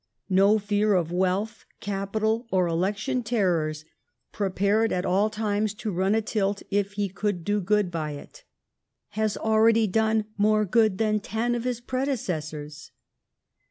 [0.31, 3.85] No fear of wealth, capital, or elec tion terrors;
[4.31, 8.43] prepared at all times to run a tilt if he oould do good by it.
[9.09, 12.89] Has already done more good than ten of his predecessors."